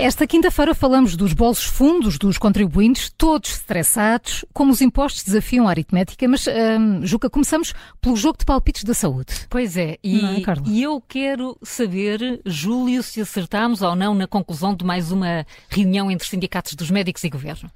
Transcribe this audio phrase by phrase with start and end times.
[0.00, 5.70] Esta quinta-feira falamos dos bolsos fundos dos contribuintes, todos estressados, como os impostos desafiam a
[5.70, 9.46] aritmética, mas, hum, Juca, começamos pelo jogo de palpites da saúde.
[9.50, 14.74] Pois é, e, é, e eu quero saber, Júlio, se acertámos ou não na conclusão
[14.74, 17.70] de mais uma reunião entre sindicatos dos médicos e governo.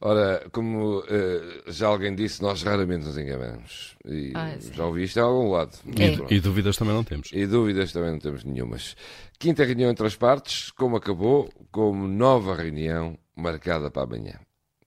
[0.00, 3.96] Ora, como eh, já alguém disse, nós raramente nos enganamos.
[4.04, 4.72] E Ah, sim.
[4.72, 5.76] já ouvi isto em algum lado.
[5.98, 6.16] É.
[6.16, 6.32] Pronto.
[6.32, 7.30] E dúvidas também não temos.
[7.32, 8.96] E dúvidas também não temos nenhumas.
[9.38, 14.34] Quinta reunião entre as partes, como acabou, como nova reunião marcada para amanhã.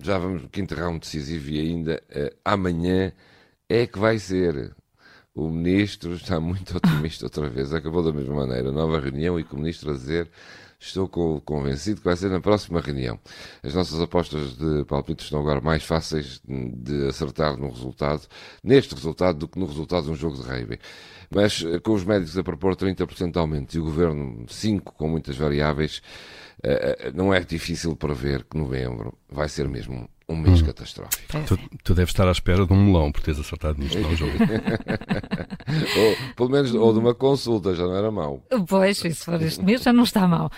[0.00, 3.12] Já vamos no quinto round decisivo e ainda eh, amanhã
[3.68, 4.74] é que vai ser.
[5.38, 7.72] O ministro está muito otimista outra vez.
[7.72, 8.72] Acabou da mesma maneira.
[8.72, 10.28] Nova reunião e com o ministro a dizer
[10.80, 13.20] estou co- convencido que vai ser na próxima reunião.
[13.62, 18.22] As nossas apostas de palpites estão agora mais fáceis de acertar no resultado,
[18.64, 20.78] neste resultado, do que no resultado de um jogo de rugby.
[21.30, 25.08] Mas eh, com os médicos a propor 30% de aumento e o governo 5% com
[25.08, 26.02] muitas variáveis,
[26.64, 31.22] eh, eh, não é difícil prever que novembro vai ser mesmo um mês catastrófico.
[31.46, 34.34] Tu, tu deves estar à espera de um melão por teres acertado nisto, não, Júlio?
[35.96, 38.42] ou, pelo menos, ou de uma consulta, já não era mau.
[38.68, 40.52] Pois, se for este mês já não está mal.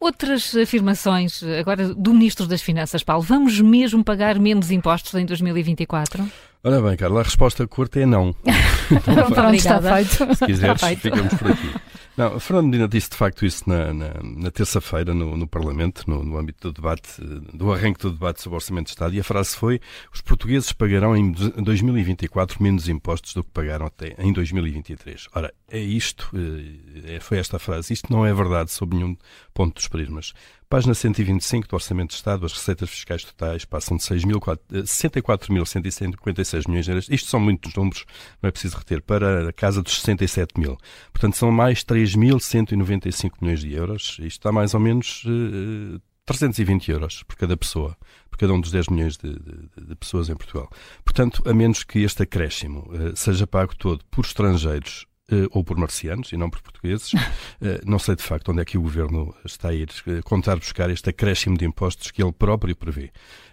[0.00, 3.22] Outras afirmações agora do Ministro das Finanças, Paulo.
[3.22, 6.24] Vamos mesmo pagar menos impostos em 2024?
[6.64, 8.34] Olha bem, Carla, a resposta curta é não.
[8.90, 10.34] não Pronto, está feito.
[10.34, 11.00] Se quiseres, feito.
[11.00, 11.74] ficamos por aqui.
[12.18, 16.24] Não, Fernando Medina disse de facto isso na, na, na terça-feira no, no, Parlamento, no,
[16.24, 17.22] no, âmbito do debate,
[17.54, 19.80] do arranque do debate sobre o Orçamento de Estado, e a frase foi:
[20.12, 25.28] os portugueses pagarão em 2024 menos impostos do que pagaram até em 2023.
[25.32, 27.92] Ora, é isto, eh, é, foi esta frase.
[27.92, 29.16] Isto não é verdade sob nenhum
[29.54, 30.32] ponto dos prismas.
[30.68, 36.84] Página 125 do Orçamento de Estado, as receitas fiscais totais passam de 64.156 66 milhões
[36.84, 37.08] de euros.
[37.10, 38.04] Isto são muitos números,
[38.42, 40.76] não é preciso reter, para a casa dos 67 mil.
[41.12, 44.16] Portanto, são mais 3.195 milhões de euros.
[44.20, 47.96] Isto está mais ou menos eh, uh, 320 euros por cada pessoa,
[48.30, 50.68] por cada um dos 10 milhões de, de, de pessoas em Portugal.
[51.04, 55.07] Portanto, a menos que este acréscimo uh, seja pago todo por estrangeiros
[55.52, 57.12] ou por marcianos e não por portugueses,
[57.60, 60.56] eh, não sei de facto onde é que o Governo está a ir eh, contar
[60.56, 63.10] buscar este acréscimo de impostos que ele próprio prevê.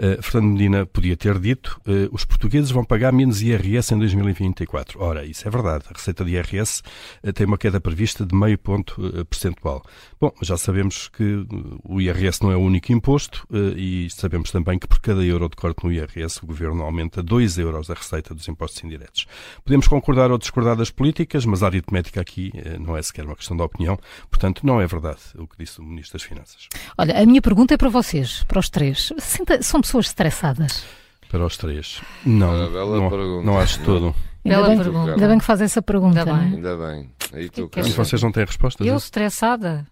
[0.00, 5.02] Eh, Fernando Medina podia ter dito eh, os portugueses vão pagar menos IRS em 2024.
[5.02, 5.86] Ora, isso é verdade.
[5.90, 6.82] A receita de IRS
[7.20, 9.84] eh, tem uma queda prevista de meio ponto eh, percentual.
[10.20, 14.52] Bom, já sabemos que eh, o IRS não é o único imposto eh, e sabemos
[14.52, 17.94] também que por cada euro de corte no IRS o Governo aumenta 2 euros a
[17.94, 19.26] receita dos impostos indiretos.
[19.64, 23.36] Podemos concordar ou discordar das políticas, mas a aritmética aqui eh, não é sequer uma
[23.36, 23.98] questão de opinião.
[24.30, 26.68] Portanto, não é verdade o que disse o Ministro das Finanças.
[26.96, 29.12] Olha, a minha pergunta é para vocês, para os três.
[29.62, 30.84] São pessoas estressadas?
[31.30, 32.00] Para os três.
[32.24, 33.46] Não, Ah, bela não, pergunta.
[33.46, 34.14] não acho todo.
[34.44, 35.10] Ainda Bela bem, pergunta.
[35.12, 36.20] ainda bem que faz essa pergunta.
[36.20, 36.34] Ainda é?
[36.34, 36.54] bem.
[36.54, 37.10] Ainda bem.
[37.34, 38.04] Aí tu, que é Mas Carla.
[38.04, 38.86] vocês não têm respostas?
[38.86, 38.96] Eu é?
[38.96, 39.86] estressada?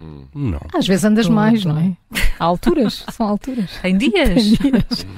[0.00, 0.26] Hum.
[0.34, 0.60] Não.
[0.74, 1.34] Às vezes andas Tudo.
[1.34, 1.96] mais, não é?
[2.38, 3.70] Há alturas, são alturas.
[3.82, 4.12] Em dias?
[4.58, 5.06] Tem dias.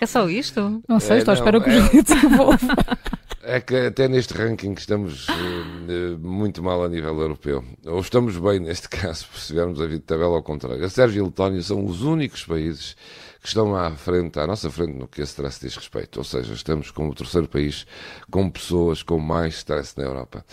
[0.00, 0.82] É só isto?
[0.88, 2.58] Não sei, É, estou à espera que o é- Júlio desenvolva.
[3.44, 7.64] É que até neste ranking estamos eh, muito mal a nível europeu.
[7.84, 10.84] Ou estamos bem neste caso, se tivermos a vida de tabela ao contrário.
[10.84, 12.96] A Sérvia e a Letónia são os únicos países
[13.40, 16.18] que estão à frente, à nossa frente no que esse stress diz respeito.
[16.18, 17.84] Ou seja, estamos como o terceiro país
[18.30, 20.44] com pessoas com mais stress na Europa.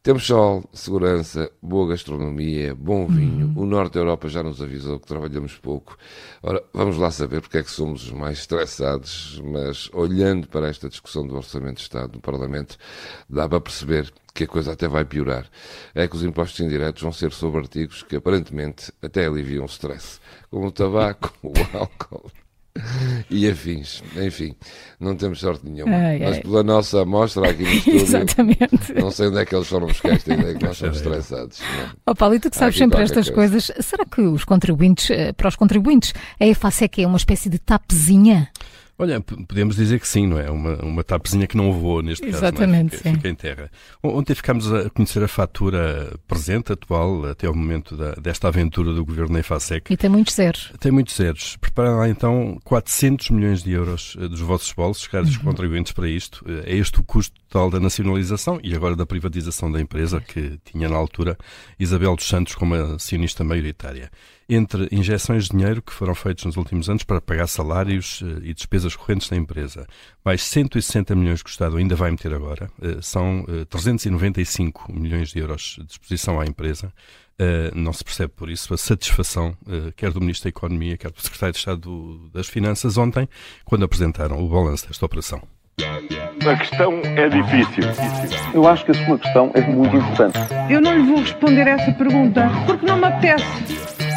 [0.00, 3.52] Temos sol, segurança, boa gastronomia, bom vinho.
[3.56, 5.98] O Norte da Europa já nos avisou que trabalhamos pouco.
[6.40, 10.88] Ora, vamos lá saber porque é que somos os mais estressados, mas olhando para esta
[10.88, 12.78] discussão do Orçamento de Estado no Parlamento,
[13.28, 15.50] dá para perceber que a coisa até vai piorar.
[15.92, 20.20] É que os impostos indiretos vão ser sobre artigos que aparentemente até aliviam o stress,
[20.48, 22.30] como o tabaco, o álcool
[23.30, 24.02] e afins.
[24.16, 24.54] Enfim,
[25.00, 25.94] não temos sorte nenhuma.
[25.96, 26.42] Ai, mas ai.
[26.42, 28.92] pela nossa amostra aqui no estúdio, Exatamente.
[28.94, 31.60] não sei onde é que eles foram buscar esta ideia que nós somos estressados.
[31.60, 31.90] não é?
[32.06, 33.52] Ó Paulo, e tu que sabes sempre estas coisa.
[33.52, 37.58] coisas, será que os contribuintes, eh, para os contribuintes, a EFASEC é uma espécie de
[37.58, 38.48] tapezinha?
[39.00, 40.50] Olha, podemos dizer que sim, não é?
[40.50, 42.34] Uma, uma tapezinha que não voou neste caso.
[42.34, 42.38] é?
[42.48, 43.14] Exatamente, Fica, sim.
[43.14, 43.70] fica em terra.
[44.02, 49.04] Ontem ficámos a conhecer a fatura presente, atual, até ao momento da- desta aventura do
[49.04, 49.92] governo na EFASEC.
[49.92, 50.72] E tem muitos zeros.
[50.80, 51.56] Tem muitos zeros.
[51.60, 55.44] Preparem lá então 400 milhões de euros eh, dos vossos bolsos, caros Uhum.
[55.44, 56.44] contribuintes, para isto.
[56.48, 60.58] Eh, É este o custo total da nacionalização e agora da privatização da empresa, que
[60.64, 61.38] tinha na altura
[61.78, 64.10] Isabel dos Santos como acionista maioritária.
[64.50, 68.54] Entre injeções de dinheiro que foram feitas nos últimos anos para pagar salários eh, e
[68.54, 69.86] despesas despesas correntes da empresa,
[70.24, 75.30] mais 160 milhões que o Estado ainda vai meter agora, uh, são uh, 395 milhões
[75.30, 76.92] de euros de disposição à empresa.
[77.40, 79.56] Uh, não se percebe por isso a satisfação,
[79.94, 83.28] quer do Ministro da Economia, quer do Secretário de Estado do, das Finanças, ontem,
[83.64, 85.40] quando apresentaram o balanço desta operação.
[85.80, 87.84] A questão é difícil.
[88.52, 90.38] Eu acho que a sua questão é muito importante.
[90.68, 93.44] Eu não lhe vou responder essa pergunta porque não me apetece.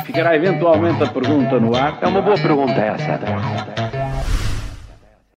[0.06, 2.00] Ficará eventualmente a pergunta no ar.
[2.02, 3.81] É uma boa pergunta essa.